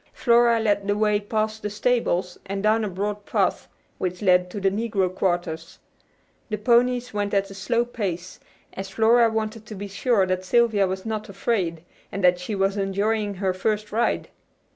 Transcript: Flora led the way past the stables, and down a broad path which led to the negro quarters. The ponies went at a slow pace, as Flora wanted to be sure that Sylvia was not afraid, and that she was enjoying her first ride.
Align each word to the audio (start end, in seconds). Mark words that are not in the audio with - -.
Flora 0.13 0.59
led 0.59 0.87
the 0.87 0.97
way 0.97 1.19
past 1.19 1.61
the 1.61 1.69
stables, 1.69 2.39
and 2.47 2.63
down 2.63 2.83
a 2.83 2.87
broad 2.89 3.23
path 3.27 3.67
which 3.99 4.23
led 4.23 4.49
to 4.49 4.59
the 4.59 4.71
negro 4.71 5.13
quarters. 5.13 5.77
The 6.49 6.57
ponies 6.57 7.13
went 7.13 7.35
at 7.35 7.51
a 7.51 7.53
slow 7.53 7.85
pace, 7.85 8.39
as 8.73 8.89
Flora 8.89 9.29
wanted 9.29 9.67
to 9.67 9.75
be 9.75 9.87
sure 9.87 10.25
that 10.25 10.43
Sylvia 10.43 10.87
was 10.87 11.05
not 11.05 11.29
afraid, 11.29 11.83
and 12.11 12.23
that 12.23 12.39
she 12.39 12.55
was 12.55 12.77
enjoying 12.77 13.35
her 13.35 13.53
first 13.53 13.91
ride. 13.91 14.29